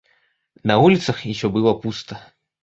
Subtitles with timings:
[0.63, 2.19] На улицах еще было пусто.